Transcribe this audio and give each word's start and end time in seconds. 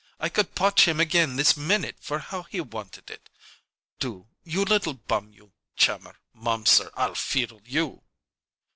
I 0.19 0.29
could 0.29 0.55
potch 0.55 0.87
him 0.87 0.99
again 0.99 1.35
this 1.35 1.55
minute 1.55 1.95
for 1.99 2.17
how 2.17 2.41
he 2.41 2.59
wanted 2.59 3.11
it! 3.11 3.29
Du 3.99 4.25
you 4.43 4.65
little 4.65 4.95
bum 4.95 5.31
you 5.31 5.51
chammer 5.77 6.15
momser 6.35 6.89
I'll 6.95 7.13
feedle 7.13 7.61
you!" 7.65 8.01